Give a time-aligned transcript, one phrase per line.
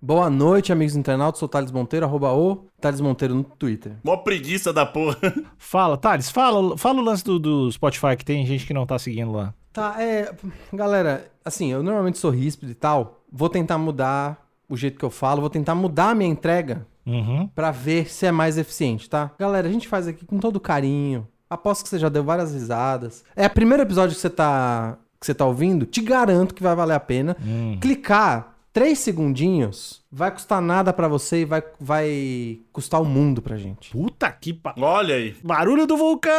[0.00, 1.40] Boa noite, amigos internautas.
[1.40, 3.96] Sou Thales Monteiro, arroba o Thales Monteiro no Twitter.
[4.04, 5.16] Mó preguiça da porra.
[5.58, 8.98] Fala, Thales, fala, fala o lance do, do Spotify, que tem gente que não tá
[8.98, 9.52] seguindo lá.
[9.72, 10.32] Tá, é.
[10.72, 13.20] Galera, assim, eu normalmente sou ríspido e tal.
[13.30, 17.48] Vou tentar mudar o jeito que eu falo, vou tentar mudar a minha entrega Uhum.
[17.54, 19.30] pra ver se é mais eficiente, tá?
[19.38, 21.26] Galera, a gente faz aqui com todo carinho.
[21.48, 23.24] Aposto que você já deu várias risadas.
[23.34, 26.76] É o primeiro episódio que você tá, que você tá ouvindo, te garanto que vai
[26.76, 27.34] valer a pena.
[27.42, 27.78] Hum.
[27.80, 33.56] Clicar três segundinhos vai custar nada pra você e vai, vai custar o mundo pra
[33.56, 33.90] gente.
[33.90, 34.74] Puta que pa...
[34.78, 35.36] Olha aí.
[35.42, 36.32] Barulho do vulcão!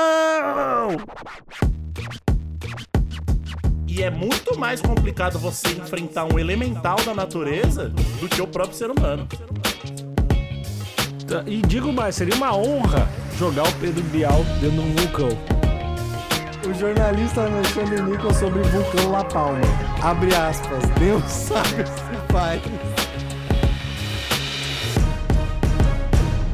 [3.88, 8.78] E é muito mais complicado você enfrentar um elemental da natureza do que o próprio
[8.78, 9.28] ser humano.
[11.46, 15.30] E digo mais, seria uma honra jogar o Pedro Bial dentro de um vulcão.
[16.68, 19.60] O jornalista Alexandre Nichols sobre vulcão La Palma.
[20.04, 20.84] Abre aspas.
[21.00, 21.84] Deus sabe
[22.32, 22.62] faz.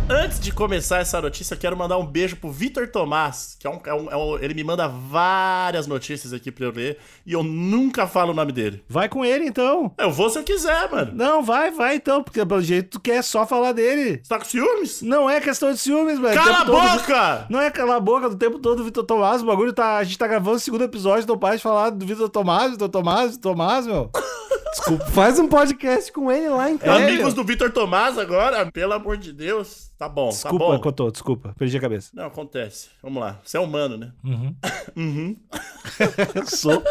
[0.07, 3.79] Antes de começar essa notícia, quero mandar um beijo pro Vitor Tomás, que é um,
[3.85, 7.41] é um- é um- ele me manda várias notícias aqui pra eu ler e eu
[7.43, 8.83] nunca falo o nome dele.
[8.87, 9.91] Vai com ele então.
[9.97, 11.11] Eu vou se eu quiser, mano.
[11.15, 14.19] Não, vai, vai então, porque pelo jeito tu quer só falar dele.
[14.23, 15.01] Você tá com ciúmes?
[15.01, 16.35] Não é questão de ciúmes, velho.
[16.39, 17.45] Cala a todo- boca!
[17.49, 19.41] Não é calar a boca do tempo todo, Vitor Tomás.
[19.41, 19.97] O bagulho tá.
[19.97, 22.89] A gente tá gravando o segundo episódio, não para de falar do Vitor Tomás, Vitor
[22.89, 24.11] Tomás, Vitor Tomás, meu.
[24.75, 25.05] Desculpa.
[25.05, 26.93] Faz um podcast com ele lá então.
[26.93, 29.89] É, Amigos do Vitor Tomás agora, pelo amor de Deus.
[29.97, 30.79] Tá bom, tá Desculpa, bom.
[30.79, 31.55] Cotô, desculpa.
[31.57, 32.11] Perdi a cabeça.
[32.13, 32.89] Não, acontece.
[33.01, 33.39] Vamos lá.
[33.41, 34.11] Você é humano, né?
[36.45, 36.83] sou.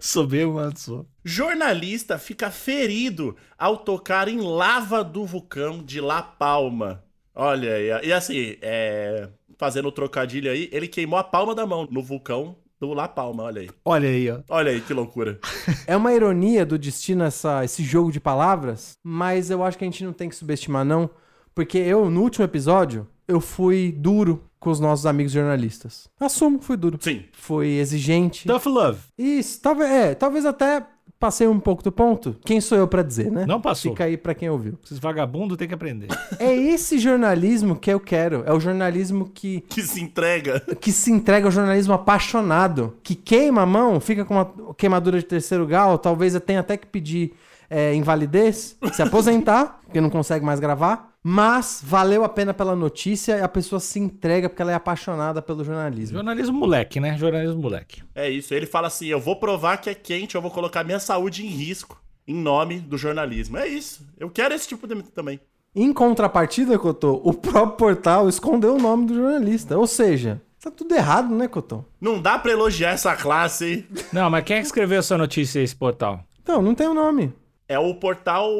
[0.00, 1.06] sou bem humano, sou.
[1.22, 7.04] Jornalista fica ferido ao tocar em lava do vulcão de La Palma.
[7.34, 8.06] Olha aí.
[8.08, 9.28] E assim, é,
[9.58, 13.44] fazendo o trocadilho aí, ele queimou a palma da mão no vulcão do La Palma.
[13.44, 13.70] Olha aí.
[13.84, 14.40] Olha aí, ó.
[14.48, 15.38] Olha aí que loucura.
[15.86, 19.86] É uma ironia do destino essa, esse jogo de palavras, mas eu acho que a
[19.86, 21.08] gente não tem que subestimar, não.
[21.54, 26.08] Porque eu, no último episódio, eu fui duro com os nossos amigos jornalistas.
[26.18, 26.98] Assumo que fui duro.
[27.00, 27.24] Sim.
[27.32, 28.46] Fui exigente.
[28.48, 29.00] Tough love.
[29.16, 30.84] Isso, talvez, é, talvez até
[31.22, 32.34] passei um pouco do ponto.
[32.44, 33.46] Quem sou eu pra dizer, né?
[33.46, 33.92] Não passou.
[33.92, 34.76] Fica aí pra quem ouviu.
[34.84, 36.08] Esses vagabundos têm que aprender.
[36.40, 38.42] É esse jornalismo que eu quero.
[38.44, 40.58] É o jornalismo que, Que se entrega.
[40.80, 42.96] que se entrega ao jornalismo apaixonado.
[43.04, 46.88] Que queima a mão, fica com uma queimadura de terceiro grau, talvez tenha até que
[46.88, 47.34] pedir
[47.70, 51.11] é, invalidez, se aposentar, porque não consegue mais gravar.
[51.22, 55.40] Mas valeu a pena pela notícia e a pessoa se entrega porque ela é apaixonada
[55.40, 56.16] pelo jornalismo.
[56.16, 57.16] Jornalismo moleque, né?
[57.16, 58.02] Jornalismo moleque.
[58.14, 58.52] É isso.
[58.52, 61.48] Ele fala assim: eu vou provar que é quente, eu vou colocar minha saúde em
[61.48, 62.02] risco.
[62.26, 63.56] Em nome do jornalismo.
[63.56, 64.06] É isso.
[64.18, 65.40] Eu quero esse tipo de também.
[65.74, 69.78] Em contrapartida, Cotô, o próprio portal escondeu o nome do jornalista.
[69.78, 71.84] Ou seja, tá tudo errado, né, Cotô?
[72.00, 73.86] Não dá pra elogiar essa classe, hein?
[74.12, 76.24] Não, mas quem é que escreveu essa notícia aí, esse portal?
[76.42, 77.32] Então, não tem o nome.
[77.66, 78.50] É o portal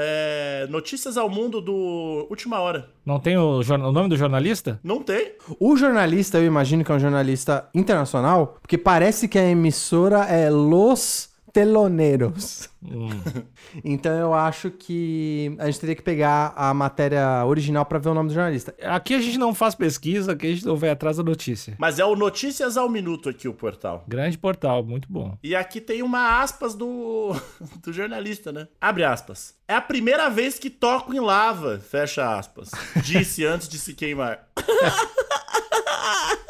[0.00, 2.88] é, Notícias ao Mundo do Última Hora.
[3.04, 4.80] Não tem o, o nome do jornalista?
[4.82, 5.32] Não tem?
[5.58, 10.50] O jornalista, eu imagino que é um jornalista internacional, porque parece que a emissora é
[10.50, 12.68] Los Teloneros.
[13.84, 18.14] então eu acho que a gente teria que pegar a matéria original pra ver o
[18.14, 18.74] nome do jornalista.
[18.82, 21.74] Aqui a gente não faz pesquisa, aqui a gente não vai atrás da notícia.
[21.78, 24.04] Mas é o Notícias ao Minuto aqui, o portal.
[24.08, 25.36] Grande portal, muito bom.
[25.42, 27.34] E aqui tem uma aspas do,
[27.82, 28.68] do jornalista, né?
[28.80, 29.54] Abre aspas.
[29.68, 32.70] É a primeira vez que toco em lava, fecha aspas.
[33.04, 34.48] Disse antes de se queimar.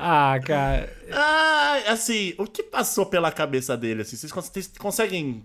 [0.00, 0.88] Ah, cara.
[1.12, 4.02] Ah, assim, o que passou pela cabeça dele?
[4.02, 5.44] Assim, vocês, cons- vocês conseguem.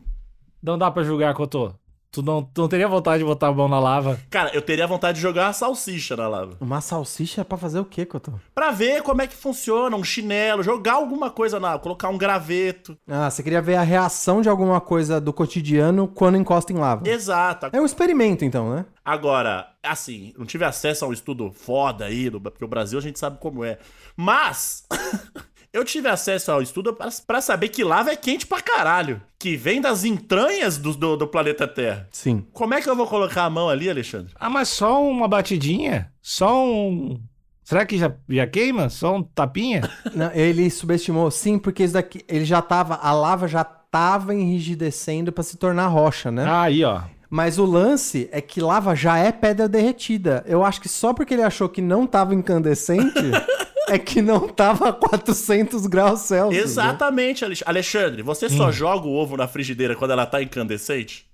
[0.62, 1.74] Não dá pra julgar, Cotô.
[2.13, 4.19] Tu não, tu não teria vontade de botar a mão na lava?
[4.29, 6.55] Cara, eu teria vontade de jogar uma salsicha na lava.
[6.61, 8.34] Uma salsicha é pra fazer o quê, Cotô?
[8.53, 11.79] Pra ver como é que funciona, um chinelo, jogar alguma coisa na.
[11.79, 12.96] colocar um graveto.
[13.08, 17.09] Ah, você queria ver a reação de alguma coisa do cotidiano quando encosta em lava.
[17.09, 17.70] Exato.
[17.73, 18.85] É um experimento, então, né?
[19.03, 23.17] Agora, assim, não tive acesso a um estudo foda aí, porque o Brasil a gente
[23.17, 23.79] sabe como é.
[24.16, 24.85] Mas.
[25.73, 29.20] Eu tive acesso ao estudo pra- pra saber que lava é quente pra caralho.
[29.40, 32.08] Que vem das entranhas do, do, do planeta Terra.
[32.11, 32.46] Sim.
[32.53, 34.31] Como é que eu vou colocar a mão ali, Alexandre?
[34.40, 36.11] Ah, mas só uma batidinha?
[36.22, 37.20] Só um.
[37.64, 38.87] Será que já, já queima?
[38.90, 39.81] Só um tapinha?
[40.14, 45.31] Não, ele subestimou, sim, porque isso daqui, ele já tava, a lava já tava enrijecendo
[45.31, 46.46] pra se tornar rocha, né?
[46.47, 47.02] Ah, aí, ó.
[47.29, 50.43] Mas o lance é que lava já é pedra derretida.
[50.46, 53.11] Eu acho que só porque ele achou que não tava incandescente
[53.90, 56.58] é que não tava a 400 graus Celsius.
[56.58, 56.64] né?
[56.64, 58.22] Exatamente, Alex- Alexandre.
[58.22, 61.28] Você só joga o ovo na frigideira quando ela tá incandescente?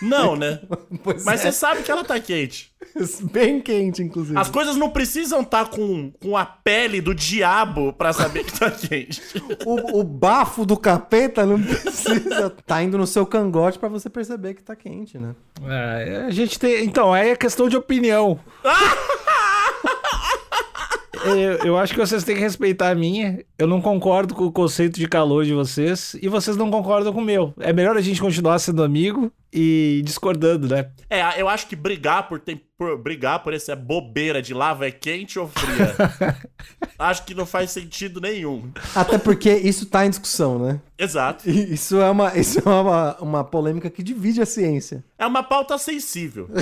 [0.00, 0.60] Não, né?
[1.02, 1.50] Pois Mas é.
[1.50, 2.70] você sabe que ela tá quente.
[3.32, 4.38] Bem quente, inclusive.
[4.38, 8.70] As coisas não precisam estar com, com a pele do diabo pra saber que tá
[8.70, 9.20] quente.
[9.66, 12.50] O, o bafo do capeta não precisa.
[12.64, 15.34] tá indo no seu cangote pra você perceber que tá quente, né?
[15.66, 16.84] É, a gente tem.
[16.84, 18.38] Então, aí é questão de opinião.
[21.12, 21.34] Eu,
[21.64, 23.44] eu acho que vocês têm que respeitar a minha.
[23.58, 27.20] Eu não concordo com o conceito de calor de vocês e vocês não concordam com
[27.20, 27.54] o meu.
[27.58, 30.90] É melhor a gente continuar sendo amigo e discordando, né?
[31.08, 34.90] É, eu acho que brigar por, tem, por brigar por essa bobeira de lava é
[34.90, 35.94] quente ou fria.
[36.98, 38.70] acho que não faz sentido nenhum.
[38.94, 40.80] Até porque isso tá em discussão, né?
[40.98, 41.48] Exato.
[41.48, 45.02] E Isso é uma, isso é uma, uma polêmica que divide a ciência.
[45.18, 46.48] É uma pauta sensível.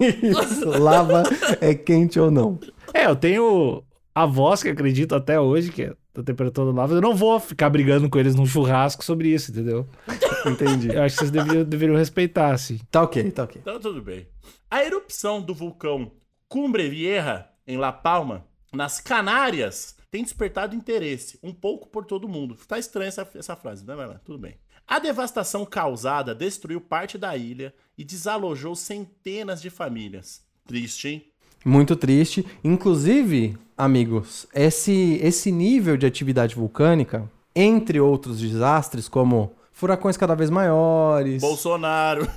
[0.00, 1.22] Isso, lava
[1.60, 2.58] é quente ou não.
[2.94, 3.82] É, eu tenho
[4.14, 6.94] avós que acreditam até hoje que é da temperatura do lava.
[6.94, 9.88] Eu não vou ficar brigando com eles num churrasco sobre isso, entendeu?
[10.46, 10.94] Entendi.
[10.94, 12.78] Eu acho que vocês deveriam, deveriam respeitar, assim.
[12.90, 13.60] Tá ok, tá ok.
[13.60, 14.28] Então tudo bem.
[14.70, 16.12] A erupção do vulcão
[16.48, 22.56] Cumbre Vieja, em La Palma, nas Canárias, tem despertado interesse, um pouco por todo mundo.
[22.68, 23.96] Tá estranha essa, essa frase, né?
[23.96, 24.56] Mas lá, tudo bem.
[24.86, 30.46] A devastação causada destruiu parte da ilha e desalojou centenas de famílias.
[30.64, 31.33] Triste, hein?
[31.64, 32.44] Muito triste.
[32.62, 40.50] Inclusive, amigos, esse, esse nível de atividade vulcânica, entre outros desastres, como furacões cada vez
[40.50, 42.28] maiores, Bolsonaro.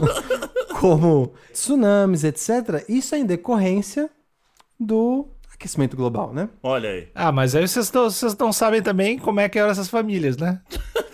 [0.80, 4.10] como tsunamis, etc., isso é em decorrência
[4.78, 6.48] do aquecimento global, né?
[6.62, 7.08] Olha aí.
[7.14, 10.38] Ah, mas aí vocês não, vocês não sabem também como é que eram essas famílias,
[10.38, 10.60] né?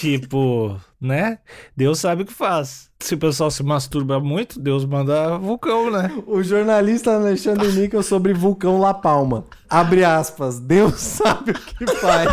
[0.00, 1.38] tipo, né?
[1.76, 2.88] Deus sabe o que faz.
[3.00, 6.10] Se o pessoal se masturba muito, Deus manda vulcão, né?
[6.26, 9.44] O jornalista Alexandre Níquel sobre vulcão La Palma.
[9.68, 10.58] Abre aspas.
[10.58, 12.30] Deus sabe o que faz.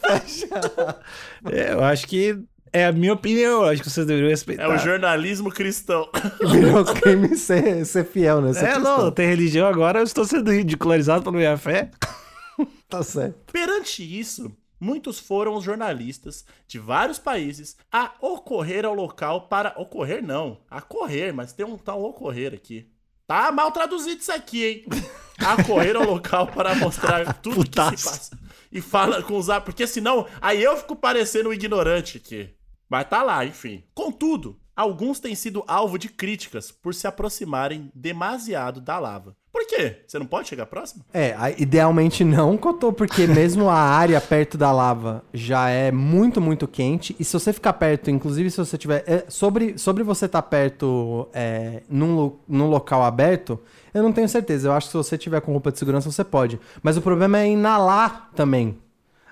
[0.00, 0.48] Fecha.
[1.50, 2.38] É, eu acho que
[2.72, 3.62] é a minha opinião.
[3.62, 4.64] Eu acho que vocês deveriam respeitar.
[4.64, 6.08] É o jornalismo cristão.
[6.50, 8.52] Virou crime ser, ser fiel, né?
[8.52, 8.98] Ser É, cristão.
[9.04, 11.90] não, tem religião agora, eu estou sendo ridicularizado pela minha fé.
[12.88, 13.36] Tá certo.
[13.52, 19.74] Perante isso, muitos foram os jornalistas de vários países a ocorrer ao local para.
[19.80, 22.90] Ocorrer não, a correr, mas tem um tal ocorrer aqui.
[23.26, 24.84] Tá mal traduzido isso aqui, hein?
[25.38, 28.04] A correr ao local para mostrar tudo que se Putaço.
[28.04, 28.38] passa.
[28.72, 29.48] E fala com os.
[29.64, 32.54] Porque senão, aí eu fico parecendo um ignorante aqui.
[32.88, 33.84] Mas tá lá, enfim.
[33.94, 39.36] Contudo, alguns têm sido alvo de críticas por se aproximarem demasiado da lava.
[39.58, 39.96] Por quê?
[40.06, 41.04] Você não pode chegar próximo?
[41.12, 46.68] É, idealmente não, Cotô, porque mesmo a área perto da lava já é muito, muito
[46.68, 47.16] quente.
[47.18, 49.02] E se você ficar perto, inclusive se você tiver.
[49.04, 53.58] é, sobre, sobre você estar perto é, num, num local aberto,
[53.92, 54.68] eu não tenho certeza.
[54.68, 56.60] Eu acho que se você tiver com roupa de segurança, você pode.
[56.80, 58.78] Mas o problema é inalar também.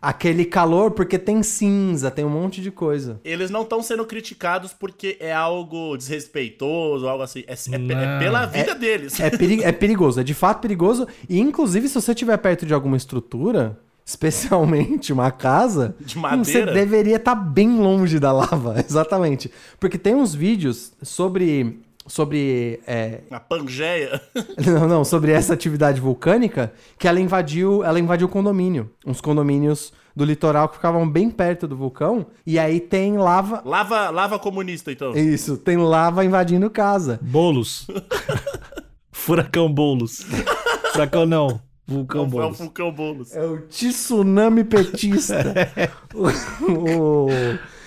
[0.00, 3.20] Aquele calor, porque tem cinza, tem um monte de coisa.
[3.24, 7.44] Eles não estão sendo criticados porque é algo desrespeitoso, algo assim.
[7.46, 9.18] É, é é pela vida deles.
[9.18, 11.06] É, peri- é perigoso, é de fato perigoso.
[11.28, 16.44] E inclusive, se você estiver perto de alguma estrutura, especialmente uma casa, De madeira?
[16.72, 18.76] você deveria estar bem longe da lava.
[18.86, 19.50] Exatamente.
[19.80, 21.80] Porque tem uns vídeos sobre.
[22.06, 22.80] Sobre.
[22.86, 24.20] é, A Pangeia.
[24.66, 27.82] não, não, sobre essa atividade vulcânica que ela invadiu.
[27.84, 28.90] Ela invadiu condomínio.
[29.04, 32.26] Uns condomínios do litoral que ficavam bem perto do vulcão.
[32.46, 33.62] E aí tem lava.
[33.64, 35.12] Lava, lava comunista, então.
[35.14, 37.18] Isso, tem lava invadindo casa.
[37.22, 37.86] Bolos.
[39.12, 40.24] Furacão Bolos.
[40.92, 41.60] Furacão não.
[41.86, 42.58] Vulcão o, é o Bolos.
[42.58, 43.34] Vulcão Boulos.
[43.34, 45.36] É o tsunami petista.
[46.14, 47.28] O-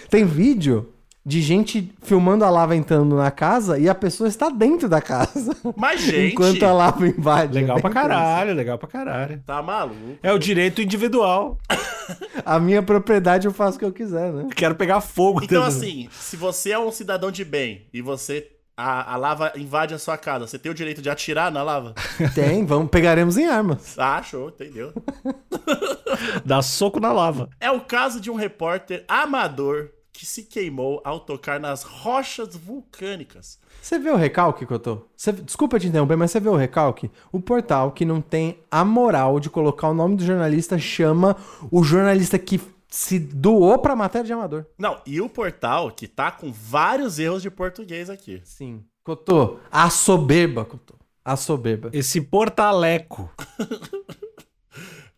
[0.09, 0.89] Tem vídeo
[1.29, 5.55] de gente filmando a lava entrando na casa e a pessoa está dentro da casa.
[5.77, 7.53] Mas, gente, Enquanto a lava invade.
[7.53, 9.39] Legal É pra caralho, legal pra caralho.
[9.45, 10.17] tá maluco.
[10.24, 11.57] É o direito individual.
[12.43, 14.48] A minha propriedade eu faço o que eu quiser, né?
[14.55, 15.41] Quero pegar fogo.
[15.43, 18.48] Então, dentro- assim, se você é um cidadão de bem e você.
[18.81, 21.93] A, a lava invade a sua casa, você tem o direito de atirar na lava?
[22.33, 24.00] Tem, vamos, pegaremos em armas.
[24.00, 24.93] Ah, show, entendeu?
[26.45, 27.50] Dá soco na lava.
[27.59, 33.57] É o caso de um repórter amador que se queimou ao tocar nas rochas vulcânicas.
[33.81, 34.97] Você vê o recalque que eu tô?
[35.15, 37.09] Você- desculpa te interromper, mas você vê o recalque?
[37.31, 41.38] O portal que não tem a moral de colocar o nome do jornalista chama
[41.71, 42.59] o jornalista que
[42.89, 44.65] se doou pra matéria de amador.
[44.77, 48.41] Não, e o portal que tá com vários erros de português aqui.
[48.43, 48.83] Sim.
[49.05, 50.95] Cotô, a soberba, Cotô.
[51.23, 51.89] A soberba.
[51.93, 53.31] Esse portaleco.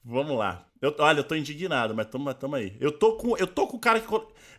[0.04, 0.66] Vamos lá.
[0.82, 2.76] Eu, olha, eu tô indignado, mas tamo, tamo aí.
[2.80, 4.08] Eu tô, com, eu tô com o cara que.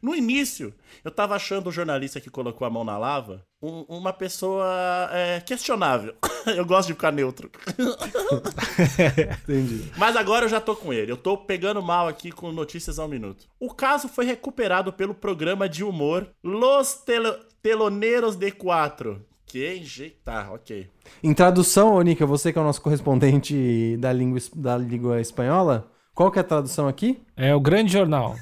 [0.00, 0.72] No início,
[1.04, 4.64] eu tava achando o jornalista que colocou a mão na lava um- uma pessoa
[5.12, 6.14] é, questionável.
[6.56, 7.50] eu gosto de ficar neutro.
[9.44, 9.90] Entendi.
[9.96, 11.10] Mas agora eu já tô com ele.
[11.10, 13.46] Eu tô pegando mal aqui com notícias ao minuto.
[13.58, 19.24] O caso foi recuperado pelo programa de humor Los Telo- Teloneros de Quatro.
[19.52, 20.16] Que.
[20.24, 20.88] Tá, ok.
[21.22, 25.92] Em tradução, ô Nica, você que é o nosso correspondente da língua, da língua espanhola,
[26.14, 27.22] qual que é a tradução aqui?
[27.36, 28.34] É o grande jornal.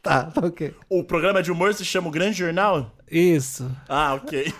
[0.00, 0.72] Tá, tá ok.
[0.88, 2.92] O programa de humor se chama O Grande Jornal?
[3.10, 3.68] Isso.
[3.88, 4.52] Ah, ok.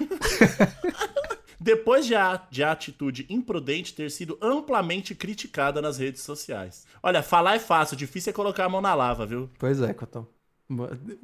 [1.60, 6.84] Depois de a, de a atitude imprudente ter sido amplamente criticada nas redes sociais.
[7.00, 9.48] Olha, falar é fácil, difícil é colocar a mão na lava, viu?
[9.56, 10.26] Pois é, Cotão.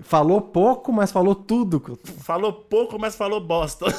[0.00, 1.98] Falou pouco, mas falou tudo.
[2.20, 3.86] Falou pouco, mas falou bosta.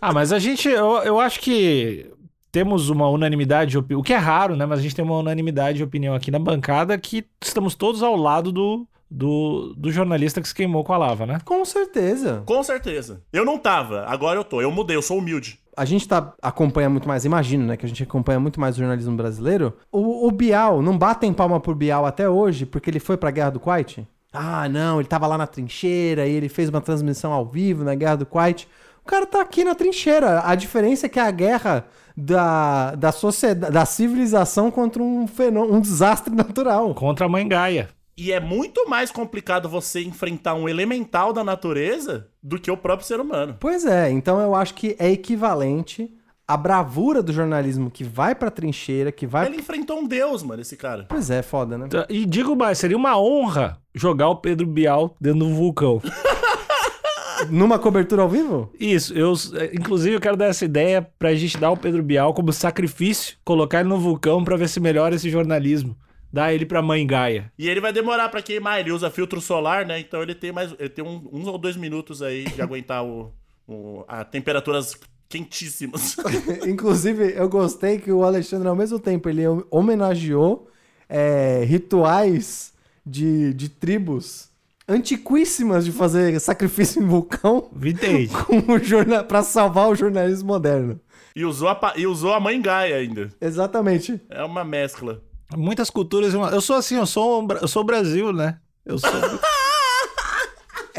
[0.00, 2.08] Ah, mas a gente, eu, eu acho que
[2.52, 4.64] temos uma unanimidade de opinião, o que é raro, né?
[4.64, 8.16] Mas a gente tem uma unanimidade de opinião aqui na bancada que estamos todos ao
[8.16, 11.40] lado do, do, do jornalista que se queimou com a lava, né?
[11.44, 12.42] Com certeza.
[12.46, 13.22] Com certeza.
[13.32, 14.62] Eu não tava, agora eu tô.
[14.62, 15.58] Eu mudei, eu sou humilde.
[15.78, 17.76] A gente tá, acompanha muito mais, imagino, né?
[17.76, 19.74] Que a gente acompanha muito mais o jornalismo brasileiro.
[19.92, 23.50] O, o Bial, não batem palma por Bial até hoje, porque ele foi pra Guerra
[23.50, 24.04] do Kuwait?
[24.32, 27.94] Ah, não, ele tava lá na trincheira e ele fez uma transmissão ao vivo na
[27.94, 28.68] Guerra do Kuwait.
[29.02, 30.42] O cara tá aqui na trincheira.
[30.44, 35.80] A diferença é que a guerra da, da sociedade, da civilização contra um fenômeno, um
[35.80, 36.92] desastre natural.
[36.94, 37.88] Contra a mãe Gaia.
[38.18, 43.06] E é muito mais complicado você enfrentar um elemental da natureza do que o próprio
[43.06, 43.56] ser humano.
[43.60, 46.12] Pois é, então eu acho que é equivalente
[46.46, 49.46] à bravura do jornalismo que vai pra trincheira, que vai.
[49.46, 51.06] Ele enfrentou um deus, mano, esse cara.
[51.08, 51.86] Pois é, foda, né?
[52.08, 56.02] E digo mais, seria uma honra jogar o Pedro Bial dentro do vulcão.
[57.50, 58.68] Numa cobertura ao vivo?
[58.80, 59.32] Isso, eu,
[59.72, 63.78] inclusive, eu quero dar essa ideia pra gente dar o Pedro Bial como sacrifício, colocar
[63.78, 65.96] ele no vulcão pra ver se melhora esse jornalismo.
[66.32, 67.50] Dar ele pra mãe Gaia.
[67.58, 69.98] E ele vai demorar pra queimar, ele usa filtro solar, né?
[69.98, 70.74] Então ele tem mais.
[70.78, 73.32] Ele tem um- uns ou dois minutos aí de aguentar o,
[73.66, 74.94] o, a temperaturas
[75.28, 76.16] quentíssimas.
[76.66, 80.68] Inclusive, eu gostei que o Alexandre, ao mesmo tempo, ele homenageou
[81.08, 82.72] é, rituais
[83.06, 84.48] de, de tribos
[84.86, 88.28] antiquíssimas de fazer sacrifício em vulcão Vintage.
[88.28, 90.98] com o jornal, pra salvar o jornalismo moderno.
[91.36, 93.28] e, usou a, pa- e usou a mãe Gaia ainda.
[93.40, 94.20] Exatamente.
[94.30, 95.22] É uma mescla.
[95.56, 96.34] Muitas culturas.
[96.34, 98.58] Eu sou assim, eu sou, eu sou o Brasil, né?
[98.84, 99.10] Eu sou.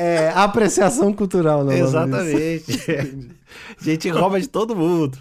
[0.02, 2.72] É apreciação cultural, não Exatamente.
[3.78, 5.18] A gente rouba de todo mundo.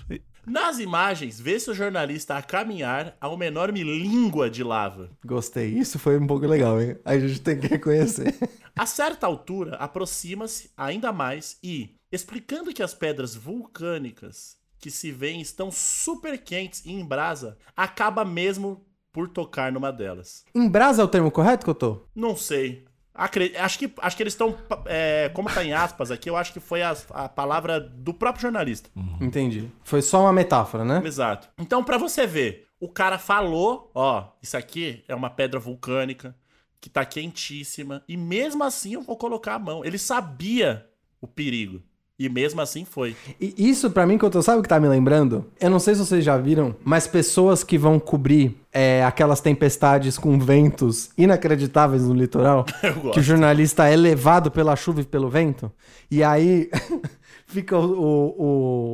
[0.46, 5.10] Nas imagens, vê-se o jornalista a caminhar a uma enorme língua de lava.
[5.24, 5.70] Gostei.
[5.70, 6.96] Isso foi um pouco legal, hein?
[7.04, 8.34] A gente tem que reconhecer.
[8.76, 15.40] A certa altura, aproxima-se ainda mais e, explicando que as pedras vulcânicas que se veem
[15.40, 20.44] estão super quentes e em brasa, acaba mesmo por tocar numa delas.
[20.54, 22.06] Em brasa é o termo correto, Cotô?
[22.14, 22.86] Não sei.
[23.14, 24.56] Acre- Acho que, acho que eles estão.
[24.86, 28.42] é, como tá em aspas aqui, eu acho que foi a, a palavra do próprio
[28.42, 28.88] jornalista.
[29.20, 29.68] Entendi.
[29.82, 31.02] Foi só uma metáfora, né?
[31.04, 31.48] Exato.
[31.58, 36.36] Então, pra você ver, o cara falou: ó, isso aqui é uma pedra vulcânica
[36.80, 39.84] que tá quentíssima, e mesmo assim eu vou colocar a mão.
[39.84, 40.88] Ele sabia
[41.20, 41.82] o perigo.
[42.18, 43.14] E mesmo assim foi.
[43.40, 45.46] E isso, pra mim, que eu tô, sabe o que tá me lembrando?
[45.60, 50.18] Eu não sei se vocês já viram, mas pessoas que vão cobrir é, aquelas tempestades
[50.18, 52.64] com ventos inacreditáveis no litoral,
[53.14, 55.70] que o jornalista é levado pela chuva e pelo vento,
[56.10, 56.68] e aí
[57.48, 58.42] fica o, o,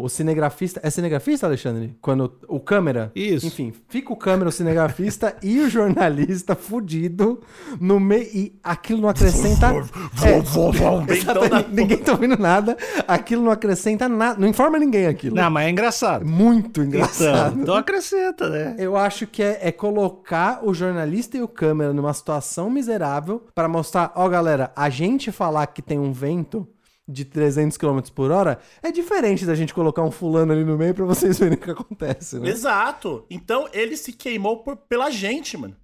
[0.00, 0.80] o- o cinegrafista.
[0.82, 1.94] É cinegrafista, Alexandre?
[2.00, 3.12] Quando o câmera.
[3.14, 3.46] Isso.
[3.46, 7.40] Enfim, fica o câmera, o cinegrafista e o jornalista fudido
[7.80, 8.28] no meio.
[8.32, 9.72] E aquilo não acrescenta.
[10.24, 12.76] É, Exatamente, ninguém tá ouvindo nada.
[13.06, 14.38] Aquilo não acrescenta nada.
[14.40, 15.34] Não informa ninguém aquilo.
[15.36, 16.24] Não, mas é engraçado.
[16.24, 17.60] Muito Então, engraçado.
[17.60, 18.76] então acrescenta, né?
[18.78, 23.68] Eu acho que é, é colocar o jornalista e o câmera numa situação miserável pra
[23.68, 26.66] mostrar, ó, galera, a gente falar que tem um vento
[27.06, 30.94] de 300 km por hora é diferente da gente colocar um fulano ali no meio
[30.94, 32.48] pra vocês verem o que acontece, né?
[32.48, 33.24] Exato.
[33.28, 35.76] Então ele se queimou por- pela gente, mano.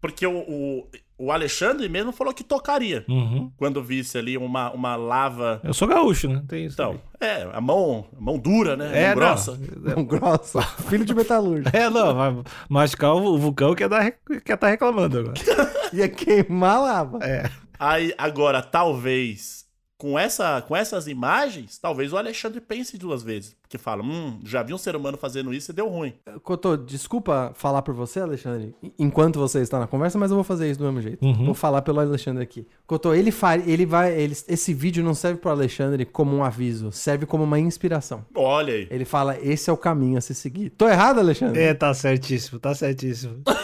[0.00, 0.86] Porque o, o,
[1.18, 3.04] o Alexandre mesmo falou que tocaria.
[3.08, 3.50] Uhum.
[3.56, 5.60] Quando visse ali uma, uma lava.
[5.64, 6.42] Eu sou gaúcho, né?
[6.46, 6.74] Tem isso.
[6.74, 8.90] Então, é, a mão, a mão dura, né?
[9.02, 9.58] é, mão grossa.
[9.96, 10.60] Um grossa.
[10.62, 11.74] Filho de metalúrgico.
[11.74, 12.36] É, não, vai
[12.68, 15.34] machucar o vulcão que tá, que tá reclamando agora.
[15.94, 17.18] Ia queimar a lava.
[17.22, 17.50] É.
[17.78, 19.65] Aí, agora, talvez,
[19.98, 23.56] com, essa, com essas imagens, talvez o Alexandre pense duas vezes.
[23.62, 26.12] Porque fala, hum, já vi um ser humano fazendo isso e deu ruim.
[26.44, 30.70] Cotô, desculpa falar por você, Alexandre, enquanto você está na conversa, mas eu vou fazer
[30.70, 31.24] isso do mesmo jeito.
[31.24, 31.46] Uhum.
[31.46, 32.64] Vou falar pelo Alexandre aqui.
[32.86, 34.12] Cotô, ele, fa ele vai.
[34.16, 38.24] ele- esse vídeo não serve pro Alexandre como um aviso, serve como uma inspiração.
[38.36, 38.86] Olha aí.
[38.88, 40.70] Ele fala: esse é o caminho a se seguir.
[40.70, 41.60] Tô errado, Alexandre?
[41.60, 43.42] É, tá certíssimo, tá certíssimo.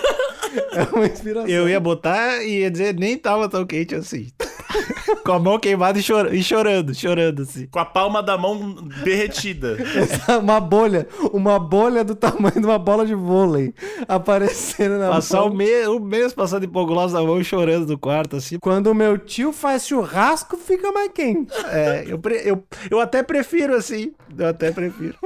[0.75, 1.49] É uma inspiração.
[1.49, 4.31] Eu ia botar e ia dizer nem tava tão quente assim.
[5.25, 7.67] Com a mão queimada e, chora- e chorando, chorando assim.
[7.67, 8.75] Com a palma da mão
[9.05, 9.77] derretida.
[10.41, 13.75] uma bolha, uma bolha do tamanho de uma bola de vôlei
[14.09, 15.49] aparecendo na Passar mão.
[15.51, 18.59] o, me o mês passando hipoglose na mão e chorando no quarto, assim.
[18.59, 21.53] Quando o meu tio faz churrasco, fica mais quente.
[21.67, 24.13] É, eu, eu, eu até prefiro assim.
[24.37, 25.17] Eu até prefiro.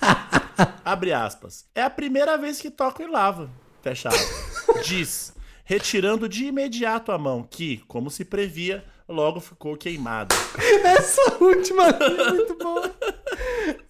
[0.84, 1.64] Abre aspas.
[1.74, 3.50] É a primeira vez que toco em lava.
[3.82, 4.86] Fecha aspas.
[4.86, 5.32] Diz,
[5.66, 10.34] retirando de imediato a mão, que, como se previa, logo ficou queimada.
[10.84, 12.90] Essa última é muito boa.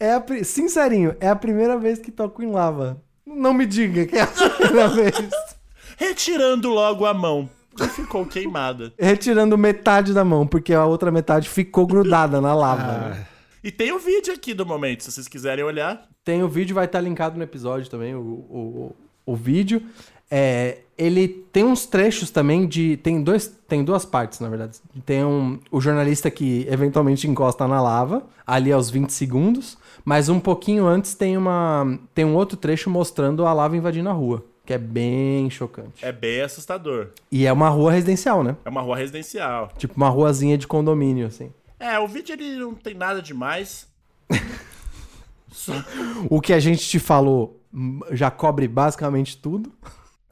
[0.01, 3.01] É a, sincerinho, é a primeira vez que toco em lava.
[3.27, 5.31] Não me diga que é a primeira vez.
[5.99, 8.93] Retirando logo a mão, que ficou queimada.
[8.99, 13.15] Retirando metade da mão, porque a outra metade ficou grudada na lava.
[13.15, 13.27] Ah,
[13.63, 16.09] E tem o vídeo aqui do momento, se vocês quiserem olhar.
[16.25, 19.83] Tem o vídeo, vai estar linkado no episódio também, o, o, o vídeo.
[20.31, 22.97] É, ele tem uns trechos também de.
[22.99, 24.79] Tem, dois, tem duas partes, na verdade.
[25.05, 29.77] Tem um, o jornalista que eventualmente encosta na lava, ali aos 20 segundos.
[30.05, 34.13] Mas um pouquinho antes tem, uma, tem um outro trecho mostrando a lava invadindo a
[34.13, 34.45] rua.
[34.65, 36.05] Que é bem chocante.
[36.05, 37.09] É bem assustador.
[37.31, 38.57] E é uma rua residencial, né?
[38.65, 39.69] É uma rua residencial.
[39.79, 41.53] Tipo uma ruazinha de condomínio, assim.
[41.79, 43.87] É, o vídeo ele não tem nada demais.
[45.53, 45.73] Só-
[46.29, 47.61] O que a gente te falou
[48.11, 49.71] já cobre basicamente tudo.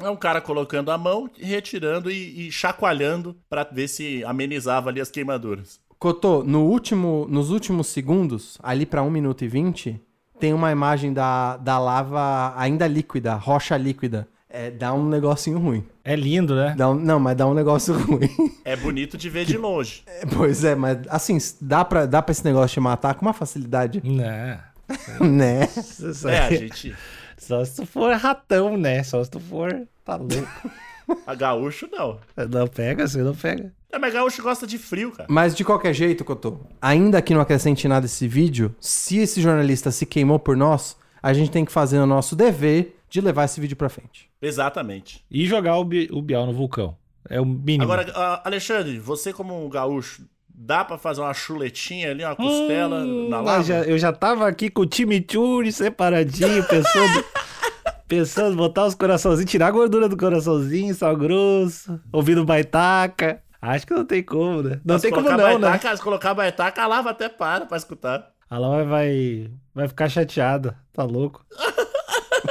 [0.04, 5.00] É um cara colocando a mão, retirando e, e chacoalhando pra ver se amenizava ali
[5.00, 5.80] as queimaduras.
[5.98, 9.98] Cotô, no último, nos últimos segundos, ali pra 1 minuto e 20,
[10.38, 14.28] tem uma imagem da, da lava ainda líquida, rocha líquida.
[14.50, 15.84] É, dá um negocinho ruim.
[16.04, 16.74] é lindo, né?
[16.76, 18.28] Dá um- não, mas dá um negócio ruim.
[18.64, 20.02] É bonito de ver de longe.
[20.06, 23.32] É, pois é, mas assim, dá pra, dá pra esse negócio te matar com uma
[23.32, 25.68] facilidade, né?
[25.76, 26.94] Isso É, a gente.
[27.36, 29.02] Só se tu for ratão, né?
[29.02, 29.86] Só se tu for.
[30.04, 30.70] Tá louco.
[31.26, 32.18] A gaúcho não.
[32.48, 33.72] Não pega, você não pega.
[33.92, 35.26] É, mas gaúcho gosta de frio, cara.
[35.30, 39.90] Mas de qualquer jeito, Cotô, ainda que não acrescente nada esse vídeo, se esse jornalista
[39.90, 43.60] se queimou por nós, a gente tem que fazer o nosso dever de levar esse
[43.60, 44.30] vídeo pra frente.
[44.40, 45.24] Exatamente.
[45.30, 46.96] E jogar o, Bi- o Bial no vulcão.
[47.28, 47.84] É o mínimo.
[47.84, 53.00] Agora, ah, Alexandre, você como um gaúcho, dá pra fazer uma chuletinha ali, uma costela
[53.00, 53.62] Hum, na eu lava?
[53.64, 57.24] já, eu já tava aqui com o chimichurri separadinho, pensando.
[58.06, 63.42] pensando botar os coraçãozinhos, tirar a gordura do coraçãozinho, sal grosso, ouvindo baitaca.
[63.60, 64.80] Acho que não tem como, né?
[64.84, 65.68] Não Se tem como não, né?
[65.70, 68.30] baitaca, Se colocar baitaca, a lava até para pra escutar.
[68.50, 70.76] A Laura vai, vai ficar chateada.
[70.92, 71.44] Tá louco?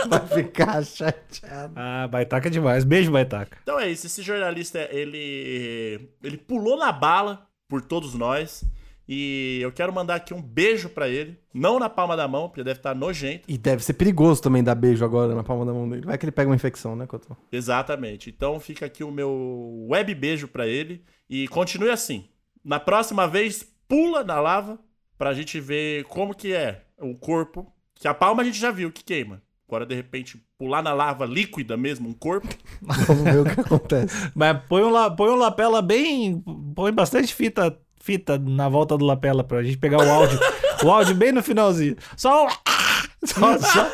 [0.09, 1.73] Vai ficar chateado.
[1.75, 2.83] Ah, baitaca é demais.
[2.83, 3.57] Beijo, baitaca.
[3.61, 8.63] Então é isso, esse jornalista, ele ele pulou na bala por todos nós
[9.07, 12.63] e eu quero mandar aqui um beijo pra ele, não na palma da mão, porque
[12.63, 13.43] deve estar nojento.
[13.49, 16.05] E deve ser perigoso também dar beijo agora na palma da mão dele.
[16.05, 17.35] Vai que ele pega uma infecção, né, Cotô?
[17.51, 18.29] Exatamente.
[18.29, 22.29] Então fica aqui o meu web beijo pra ele e continue assim.
[22.63, 24.79] Na próxima vez, pula na lava
[25.17, 28.91] pra gente ver como que é o corpo, que a palma a gente já viu
[28.91, 29.41] que queima.
[29.73, 32.47] Agora, de repente, pular na lava líquida mesmo, um corpo.
[32.79, 34.15] Vamos ver o que acontece.
[34.35, 36.43] Mas põe um, la- põe um lapela bem.
[36.75, 40.39] Põe bastante fita, fita na volta do lapela pra gente pegar o áudio.
[40.83, 41.95] o áudio bem no finalzinho.
[42.15, 42.47] Só.
[43.25, 43.89] Só, só,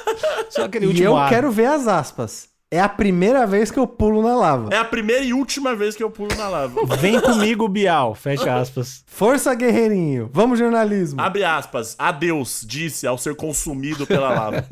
[0.49, 1.29] só aquele E último eu ar.
[1.29, 2.49] quero ver as aspas.
[2.71, 4.69] É a primeira vez que eu pulo na lava.
[4.71, 6.85] É a primeira e última vez que eu pulo na lava.
[6.97, 8.13] Vem comigo, Bial.
[8.13, 9.03] Fecha aspas.
[9.07, 10.29] Força, guerreirinho.
[10.31, 11.19] Vamos, jornalismo.
[11.19, 11.95] Abre aspas.
[11.97, 14.65] Adeus, disse ao ser consumido pela lava.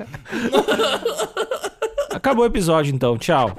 [2.12, 3.18] Acabou o episódio então.
[3.18, 3.58] Tchau.